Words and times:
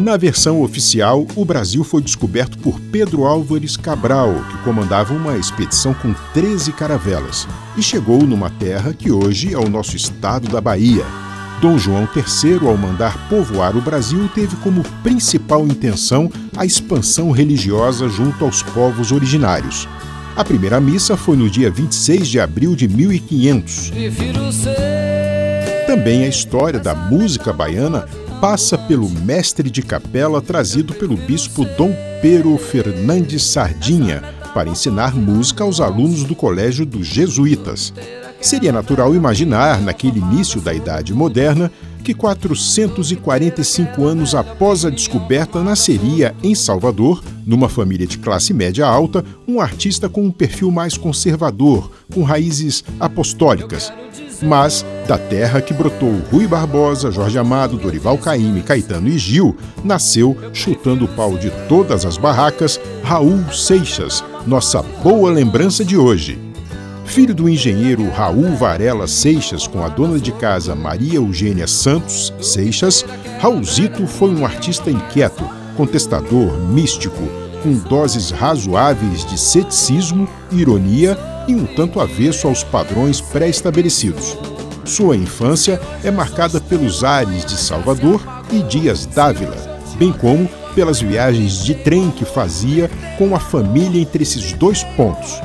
Na 0.00 0.16
versão 0.16 0.62
oficial, 0.62 1.26
o 1.36 1.44
Brasil 1.44 1.84
foi 1.84 2.00
descoberto 2.00 2.56
por 2.56 2.80
Pedro 2.80 3.26
Álvares 3.26 3.76
Cabral, 3.76 4.32
que 4.50 4.56
comandava 4.64 5.12
uma 5.12 5.36
expedição 5.36 5.92
com 5.92 6.14
13 6.32 6.72
caravelas, 6.72 7.46
e 7.76 7.82
chegou 7.82 8.22
numa 8.22 8.48
terra 8.48 8.94
que 8.94 9.12
hoje 9.12 9.52
é 9.52 9.58
o 9.58 9.68
nosso 9.68 9.94
estado 9.96 10.48
da 10.48 10.58
Bahia. 10.58 11.04
Dom 11.60 11.76
João 11.76 12.08
III, 12.16 12.66
ao 12.66 12.78
mandar 12.78 13.28
povoar 13.28 13.76
o 13.76 13.82
Brasil, 13.82 14.26
teve 14.34 14.56
como 14.56 14.82
principal 15.02 15.66
intenção 15.66 16.32
a 16.56 16.64
expansão 16.64 17.30
religiosa 17.30 18.08
junto 18.08 18.42
aos 18.42 18.62
povos 18.62 19.12
originários. 19.12 19.86
A 20.34 20.42
primeira 20.42 20.80
missa 20.80 21.14
foi 21.14 21.36
no 21.36 21.50
dia 21.50 21.70
26 21.70 22.26
de 22.26 22.40
abril 22.40 22.74
de 22.74 22.88
1500. 22.88 23.92
Também 25.86 26.24
a 26.24 26.28
história 26.28 26.80
da 26.80 26.94
música 26.94 27.52
baiana 27.52 28.08
passa 28.40 28.78
pelo 28.78 29.08
mestre 29.08 29.68
de 29.68 29.82
capela 29.82 30.40
trazido 30.40 30.94
pelo 30.94 31.14
bispo 31.14 31.66
Dom 31.76 31.94
Pero 32.22 32.56
Fernandes 32.56 33.42
Sardinha 33.42 34.22
para 34.54 34.70
ensinar 34.70 35.14
música 35.14 35.62
aos 35.62 35.78
alunos 35.78 36.24
do 36.24 36.34
Colégio 36.34 36.86
dos 36.86 37.06
Jesuítas. 37.06 37.92
Seria 38.40 38.72
natural 38.72 39.14
imaginar, 39.14 39.82
naquele 39.82 40.20
início 40.20 40.58
da 40.58 40.72
Idade 40.72 41.12
Moderna, 41.12 41.70
que 42.02 42.14
445 42.14 44.04
anos 44.06 44.34
após 44.34 44.86
a 44.86 44.90
descoberta 44.90 45.62
nasceria 45.62 46.34
em 46.42 46.54
Salvador, 46.54 47.22
numa 47.46 47.68
família 47.68 48.06
de 48.06 48.16
classe 48.16 48.54
média 48.54 48.86
alta, 48.86 49.22
um 49.46 49.60
artista 49.60 50.08
com 50.08 50.24
um 50.24 50.30
perfil 50.30 50.70
mais 50.70 50.96
conservador, 50.96 51.90
com 52.10 52.22
raízes 52.22 52.82
apostólicas 52.98 53.92
mas 54.42 54.84
da 55.06 55.18
terra 55.18 55.60
que 55.60 55.74
brotou 55.74 56.14
Rui 56.30 56.46
Barbosa, 56.46 57.10
Jorge 57.10 57.38
Amado, 57.38 57.76
Dorival 57.76 58.18
Caymmi, 58.18 58.62
Caetano 58.62 59.08
e 59.08 59.18
Gil, 59.18 59.56
nasceu, 59.84 60.36
chutando 60.52 61.04
o 61.04 61.08
pau 61.08 61.36
de 61.36 61.50
todas 61.68 62.04
as 62.04 62.16
barracas, 62.16 62.80
Raul 63.02 63.52
Seixas, 63.52 64.24
nossa 64.46 64.82
boa 64.82 65.30
lembrança 65.30 65.84
de 65.84 65.96
hoje. 65.96 66.38
Filho 67.04 67.34
do 67.34 67.48
engenheiro 67.48 68.08
Raul 68.08 68.54
Varela 68.54 69.08
Seixas 69.08 69.66
com 69.66 69.84
a 69.84 69.88
dona 69.88 70.18
de 70.18 70.30
casa 70.30 70.76
Maria 70.76 71.16
Eugênia 71.16 71.66
Santos 71.66 72.32
Seixas, 72.40 73.04
Raulzito 73.40 74.06
foi 74.06 74.30
um 74.30 74.44
artista 74.44 74.90
inquieto, 74.90 75.44
contestador, 75.76 76.56
místico, 76.68 77.49
com 77.62 77.72
doses 77.74 78.30
razoáveis 78.30 79.24
de 79.24 79.38
ceticismo, 79.38 80.28
ironia 80.50 81.18
e 81.46 81.54
um 81.54 81.66
tanto 81.66 82.00
avesso 82.00 82.48
aos 82.48 82.62
padrões 82.62 83.20
pré-estabelecidos. 83.20 84.36
Sua 84.84 85.16
infância 85.16 85.80
é 86.02 86.10
marcada 86.10 86.60
pelos 86.60 87.04
ares 87.04 87.44
de 87.44 87.56
Salvador 87.56 88.20
e 88.50 88.62
Dias 88.62 89.06
Dávila, 89.06 89.56
bem 89.96 90.12
como 90.12 90.48
pelas 90.74 91.00
viagens 91.00 91.64
de 91.64 91.74
trem 91.74 92.10
que 92.10 92.24
fazia 92.24 92.90
com 93.18 93.34
a 93.34 93.40
família 93.40 94.00
entre 94.00 94.22
esses 94.22 94.52
dois 94.52 94.82
pontos. 94.96 95.40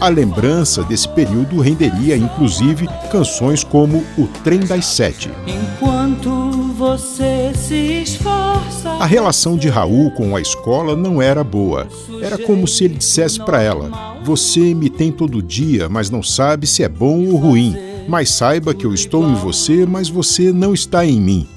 A 0.00 0.08
lembrança 0.08 0.82
desse 0.82 1.06
período 1.08 1.60
renderia, 1.60 2.16
inclusive, 2.16 2.88
canções 3.12 3.62
como 3.62 4.02
O 4.16 4.26
Trem 4.42 4.60
das 4.60 4.86
Sete. 4.86 5.30
Enquanto 5.46 6.30
você 6.72 7.52
se 7.54 8.02
esforça. 8.02 8.69
A 9.00 9.06
relação 9.06 9.56
de 9.56 9.66
Raul 9.70 10.10
com 10.10 10.36
a 10.36 10.42
escola 10.42 10.94
não 10.94 11.22
era 11.22 11.42
boa. 11.42 11.88
Era 12.20 12.36
como 12.36 12.68
se 12.68 12.84
ele 12.84 12.96
dissesse 12.96 13.42
para 13.42 13.62
ela: 13.62 14.20
Você 14.22 14.74
me 14.74 14.90
tem 14.90 15.10
todo 15.10 15.42
dia, 15.42 15.88
mas 15.88 16.10
não 16.10 16.22
sabe 16.22 16.66
se 16.66 16.82
é 16.82 16.88
bom 16.88 17.26
ou 17.26 17.36
ruim. 17.36 17.74
Mas 18.06 18.28
saiba 18.28 18.74
que 18.74 18.84
eu 18.84 18.92
estou 18.92 19.26
em 19.26 19.34
você, 19.34 19.86
mas 19.86 20.10
você 20.10 20.52
não 20.52 20.74
está 20.74 21.06
em 21.06 21.18
mim. 21.18 21.48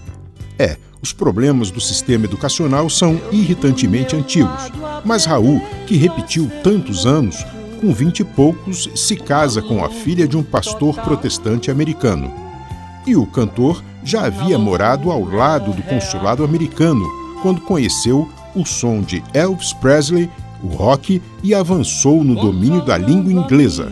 É, 0.57 0.77
os 1.01 1.11
problemas 1.11 1.69
do 1.69 1.81
sistema 1.81 2.23
educacional 2.23 2.89
são 2.89 3.19
irritantemente 3.29 4.15
antigos. 4.15 4.71
Mas 5.03 5.25
Raul, 5.25 5.61
que 5.85 5.97
repetiu 5.97 6.49
tantos 6.63 7.05
anos, 7.05 7.45
com 7.81 7.93
vinte 7.93 8.21
e 8.21 8.23
poucos, 8.23 8.89
se 8.95 9.17
casa 9.17 9.61
com 9.61 9.83
a 9.83 9.89
filha 9.89 10.25
de 10.25 10.37
um 10.37 10.43
pastor 10.43 10.95
protestante 11.01 11.69
americano. 11.69 12.33
E 13.05 13.17
o 13.17 13.25
cantor 13.25 13.83
já 14.01 14.27
havia 14.27 14.57
morado 14.57 15.11
ao 15.11 15.25
lado 15.25 15.73
do 15.73 15.83
consulado 15.83 16.41
americano 16.41 17.22
quando 17.43 17.59
conheceu 17.59 18.29
o 18.55 18.65
som 18.65 19.01
de 19.01 19.21
Elvis 19.33 19.73
Presley, 19.73 20.29
o 20.63 20.67
rock 20.67 21.21
e 21.43 21.53
avançou 21.53 22.23
no 22.23 22.35
domínio 22.35 22.81
da 22.81 22.97
língua 22.97 23.33
inglesa. 23.33 23.91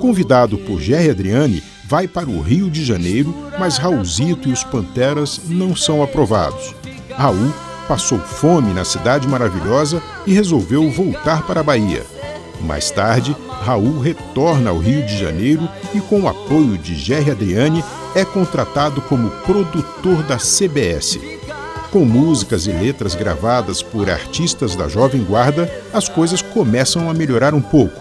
Convidado 0.00 0.58
por 0.58 0.80
Jerry 0.80 1.08
Adriani, 1.08 1.62
vai 1.86 2.08
para 2.08 2.28
o 2.28 2.40
Rio 2.40 2.68
de 2.68 2.84
Janeiro, 2.84 3.32
mas 3.60 3.78
Raulzito 3.78 4.48
e 4.48 4.52
os 4.52 4.64
Panteras 4.64 5.40
não 5.46 5.76
são 5.76 6.02
aprovados. 6.02 6.74
Raul 7.16 7.52
passou 7.86 8.18
fome 8.18 8.74
na 8.74 8.84
cidade 8.84 9.28
maravilhosa 9.28 10.02
e 10.26 10.32
resolveu 10.34 10.90
voltar 10.90 11.46
para 11.46 11.60
a 11.60 11.64
Bahia. 11.64 12.04
Mais 12.62 12.90
tarde, 12.90 13.36
Raul 13.62 14.00
retorna 14.00 14.70
ao 14.70 14.78
Rio 14.78 15.06
de 15.06 15.16
Janeiro 15.16 15.68
e, 15.94 16.00
com 16.00 16.22
o 16.22 16.28
apoio 16.28 16.76
de 16.76 16.96
Jerry 16.96 17.30
Adriani, 17.30 17.84
é 18.16 18.24
contratado 18.24 19.00
como 19.02 19.30
produtor 19.42 20.22
da 20.24 20.38
CBS. 20.38 21.33
Com 21.94 22.04
músicas 22.04 22.66
e 22.66 22.72
letras 22.72 23.14
gravadas 23.14 23.80
por 23.80 24.10
artistas 24.10 24.74
da 24.74 24.88
Jovem 24.88 25.22
Guarda, 25.22 25.70
as 25.92 26.08
coisas 26.08 26.42
começam 26.42 27.08
a 27.08 27.14
melhorar 27.14 27.54
um 27.54 27.60
pouco. 27.60 28.00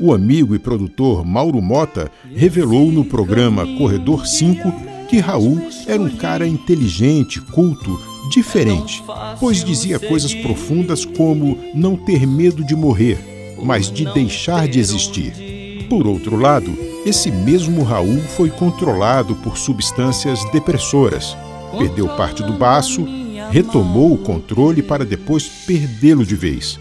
O 0.00 0.14
amigo 0.14 0.54
e 0.54 0.58
produtor 0.58 1.22
Mauro 1.22 1.60
Mota 1.60 2.10
revelou 2.34 2.90
no 2.90 3.04
programa 3.04 3.66
Corredor 3.76 4.26
5 4.26 4.72
que 5.10 5.18
Raul 5.18 5.60
era 5.86 6.00
um 6.00 6.16
cara 6.16 6.48
inteligente, 6.48 7.38
culto, 7.38 8.00
diferente, 8.30 9.04
pois 9.38 9.62
dizia 9.62 9.98
coisas 9.98 10.32
profundas 10.32 11.04
como 11.04 11.58
não 11.74 11.94
ter 11.94 12.26
medo 12.26 12.64
de 12.64 12.74
morrer, 12.74 13.54
mas 13.62 13.92
de 13.92 14.10
deixar 14.14 14.66
de 14.66 14.80
existir. 14.80 15.86
Por 15.90 16.06
outro 16.06 16.36
lado, 16.36 16.74
esse 17.04 17.30
mesmo 17.30 17.82
Raul 17.82 18.18
foi 18.34 18.48
controlado 18.48 19.34
por 19.36 19.58
substâncias 19.58 20.42
depressoras. 20.52 21.36
Perdeu 21.78 22.08
parte 22.16 22.42
do 22.42 22.54
baço, 22.54 23.06
retomou 23.50 24.12
o 24.12 24.18
controle 24.18 24.82
para 24.82 25.04
depois 25.04 25.48
perdê-lo 25.66 26.24
de 26.24 26.34
vez. 26.34 26.78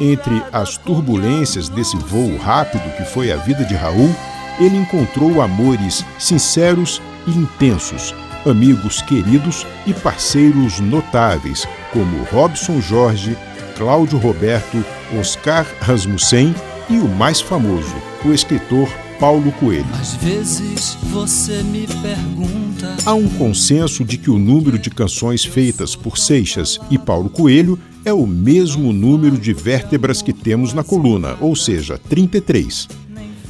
Entre 0.00 0.42
as 0.52 0.76
turbulências 0.76 1.68
desse 1.68 1.96
voo 1.96 2.36
rápido 2.36 2.82
que 2.96 3.04
foi 3.04 3.32
a 3.32 3.36
vida 3.36 3.64
de 3.64 3.74
Raul, 3.74 4.14
ele 4.58 4.76
encontrou 4.76 5.40
amores 5.40 6.04
sinceros 6.18 7.00
e 7.26 7.30
intensos, 7.30 8.14
amigos 8.44 9.00
queridos 9.02 9.66
e 9.86 9.94
parceiros 9.94 10.80
notáveis, 10.80 11.66
como 11.92 12.24
Robson 12.24 12.80
Jorge, 12.80 13.36
Cláudio 13.76 14.18
Roberto, 14.18 14.84
Oscar 15.18 15.66
Rasmussen 15.80 16.54
e 16.88 16.98
o 16.98 17.08
mais 17.08 17.40
famoso, 17.40 17.94
o 18.24 18.32
escritor 18.32 18.88
Paulo 19.18 19.52
Coelho. 19.52 19.86
Às 20.00 20.14
vezes 20.14 20.96
você 21.02 21.62
me 21.62 21.86
pergunta. 21.86 22.61
Há 23.04 23.14
um 23.14 23.28
consenso 23.28 24.04
de 24.04 24.16
que 24.18 24.30
o 24.30 24.38
número 24.38 24.78
de 24.78 24.90
canções 24.90 25.44
feitas 25.44 25.94
por 25.94 26.18
Seixas 26.18 26.78
e 26.90 26.98
Paulo 26.98 27.28
Coelho 27.28 27.78
é 28.04 28.12
o 28.12 28.26
mesmo 28.26 28.92
número 28.92 29.38
de 29.38 29.52
vértebras 29.52 30.22
que 30.22 30.32
temos 30.32 30.72
na 30.72 30.82
coluna, 30.82 31.36
ou 31.40 31.54
seja, 31.54 31.98
33. 32.08 32.88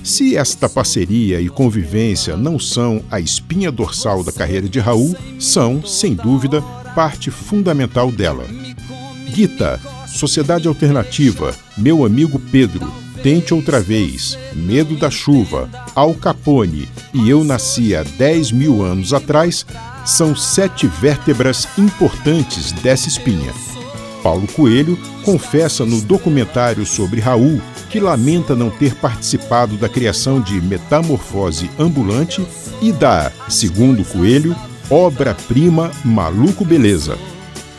Se 0.02 0.36
esta 0.36 0.68
parceria 0.68 1.40
e 1.40 1.48
convivência 1.48 2.36
não 2.36 2.58
são 2.58 3.02
a 3.10 3.20
espinha 3.20 3.70
dorsal 3.70 4.24
da 4.24 4.32
carreira 4.32 4.68
de 4.68 4.80
Raul, 4.80 5.16
são, 5.38 5.84
sem 5.84 6.14
dúvida, 6.14 6.60
parte 6.94 7.30
fundamental 7.30 8.10
dela. 8.10 8.44
Guita, 9.32 9.80
Sociedade 10.06 10.68
Alternativa, 10.68 11.54
Meu 11.78 12.04
Amigo 12.04 12.38
Pedro, 12.38 13.01
Tente 13.22 13.54
Outra 13.54 13.80
Vez, 13.80 14.36
Medo 14.52 14.96
da 14.96 15.08
Chuva, 15.08 15.70
Al 15.94 16.12
Capone 16.14 16.88
e 17.14 17.30
Eu 17.30 17.44
Nasci 17.44 17.94
há 17.94 18.02
10 18.02 18.50
mil 18.50 18.82
anos 18.82 19.14
atrás 19.14 19.64
são 20.04 20.34
sete 20.34 20.88
vértebras 20.88 21.68
importantes 21.78 22.72
dessa 22.72 23.06
espinha. 23.06 23.52
Paulo 24.24 24.48
Coelho 24.48 24.98
confessa 25.24 25.86
no 25.86 26.00
documentário 26.00 26.84
sobre 26.84 27.20
Raul 27.20 27.60
que 27.88 28.00
lamenta 28.00 28.56
não 28.56 28.70
ter 28.70 28.96
participado 28.96 29.76
da 29.76 29.88
criação 29.88 30.40
de 30.40 30.60
Metamorfose 30.60 31.70
Ambulante 31.78 32.44
e 32.80 32.90
da, 32.90 33.30
segundo 33.48 34.04
Coelho, 34.04 34.56
obra-prima 34.90 35.92
Maluco 36.04 36.64
Beleza. 36.64 37.16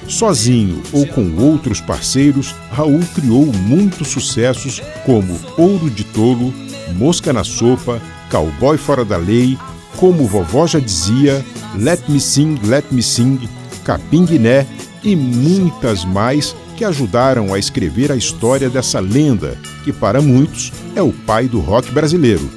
Sozinho 0.07 0.81
ou 0.91 1.07
com 1.07 1.35
outros 1.37 1.79
parceiros, 1.79 2.53
Raul 2.71 3.01
criou 3.15 3.45
muitos 3.45 4.09
sucessos 4.09 4.81
como 5.05 5.39
Ouro 5.57 5.89
de 5.89 6.03
Tolo, 6.03 6.53
Mosca 6.95 7.31
na 7.31 7.43
Sopa, 7.43 8.01
Cowboy 8.29 8.77
Fora 8.77 9.05
da 9.05 9.17
Lei, 9.17 9.57
Como 9.97 10.27
Vovó 10.27 10.67
Já 10.67 10.79
Dizia, 10.79 11.45
Let 11.75 12.01
Me 12.07 12.19
Sing, 12.19 12.59
Let 12.63 12.85
Me 12.91 13.01
Sing, 13.01 13.49
Capim 13.83 14.25
Guiné 14.25 14.67
e 15.03 15.15
muitas 15.15 16.05
mais 16.05 16.55
que 16.75 16.83
ajudaram 16.83 17.53
a 17.53 17.59
escrever 17.59 18.11
a 18.11 18.15
história 18.15 18.69
dessa 18.69 18.99
lenda, 18.99 19.57
que 19.83 19.93
para 19.93 20.21
muitos 20.21 20.71
é 20.95 21.01
o 21.01 21.11
pai 21.11 21.47
do 21.47 21.59
rock 21.59 21.91
brasileiro. 21.91 22.49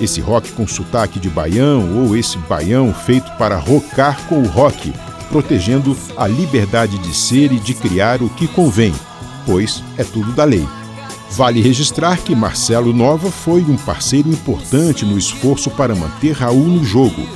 Esse 0.00 0.20
rock 0.20 0.50
com 0.52 0.66
sotaque 0.66 1.18
de 1.18 1.28
baião 1.28 2.04
ou 2.04 2.16
esse 2.16 2.36
baião 2.38 2.92
feito 2.92 3.30
para 3.32 3.56
rocar 3.56 4.20
com 4.26 4.42
o 4.42 4.46
rock, 4.46 4.92
protegendo 5.32 5.96
a 6.16 6.28
liberdade 6.28 6.98
de 6.98 7.16
ser 7.16 7.50
e 7.50 7.58
de 7.58 7.72
criar 7.72 8.22
o 8.22 8.28
que 8.28 8.46
convém, 8.46 8.94
pois 9.46 9.82
é 9.96 10.04
tudo 10.04 10.30
da 10.32 10.44
lei. 10.44 10.68
Vale 11.30 11.62
registrar 11.62 12.18
que 12.18 12.36
Marcelo 12.36 12.92
Nova 12.92 13.30
foi 13.30 13.62
um 13.62 13.76
parceiro 13.76 14.28
importante 14.28 15.06
no 15.06 15.16
esforço 15.16 15.70
para 15.70 15.94
manter 15.94 16.32
Raul 16.32 16.66
no 16.66 16.84
jogo. 16.84 17.26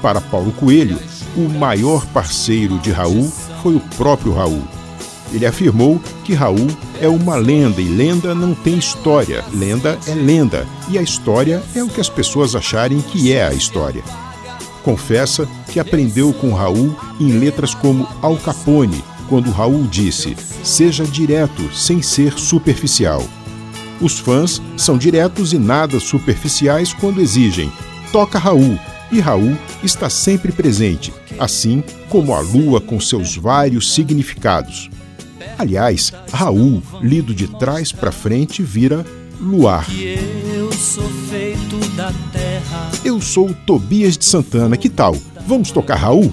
Para 0.00 0.20
Paulo 0.20 0.52
Coelho, 0.52 0.98
o 1.36 1.48
maior 1.48 2.06
parceiro 2.06 2.78
de 2.78 2.92
Raul 2.92 3.30
foi 3.60 3.74
o 3.74 3.80
próprio 3.96 4.32
Raul. 4.32 4.62
Ele 5.32 5.46
afirmou 5.46 6.00
que 6.22 6.32
Raul 6.32 6.68
é 7.00 7.08
uma 7.08 7.34
lenda 7.34 7.80
e 7.80 7.88
lenda 7.88 8.36
não 8.36 8.54
tem 8.54 8.78
história. 8.78 9.44
Lenda 9.52 9.98
é 10.06 10.14
lenda 10.14 10.64
e 10.88 10.96
a 10.96 11.02
história 11.02 11.60
é 11.74 11.82
o 11.82 11.88
que 11.88 12.00
as 12.00 12.08
pessoas 12.08 12.54
acharem 12.54 13.00
que 13.00 13.32
é 13.32 13.44
a 13.44 13.52
história. 13.52 14.04
Confessa 14.84 15.48
que 15.72 15.80
aprendeu 15.80 16.32
com 16.34 16.52
Raul 16.52 16.94
em 17.18 17.38
letras 17.38 17.74
como 17.74 18.06
Al 18.20 18.36
Capone, 18.36 19.02
quando 19.30 19.50
Raul 19.50 19.84
disse: 19.84 20.36
Seja 20.62 21.04
direto, 21.04 21.74
sem 21.74 22.02
ser 22.02 22.38
superficial. 22.38 23.24
Os 23.98 24.18
fãs 24.18 24.60
são 24.76 24.98
diretos 24.98 25.54
e 25.54 25.58
nada 25.58 25.98
superficiais 25.98 26.92
quando 26.92 27.22
exigem: 27.22 27.72
toca 28.12 28.38
Raul, 28.38 28.78
e 29.10 29.20
Raul 29.20 29.56
está 29.82 30.10
sempre 30.10 30.52
presente, 30.52 31.14
assim 31.38 31.82
como 32.10 32.34
a 32.34 32.40
lua 32.40 32.78
com 32.78 33.00
seus 33.00 33.36
vários 33.36 33.94
significados. 33.94 34.90
Aliás, 35.58 36.12
Raul, 36.30 36.82
lido 37.00 37.34
de 37.34 37.48
trás 37.48 37.90
para 37.90 38.12
frente, 38.12 38.62
vira 38.62 39.04
luar. 39.40 39.86
Eu 43.04 43.20
sou 43.20 43.50
o 43.50 43.54
Tobias 43.54 44.16
de 44.16 44.24
Santana, 44.24 44.76
que 44.76 44.88
tal? 44.88 45.16
Vamos 45.46 45.70
tocar 45.70 45.96
Raul? 45.96 46.32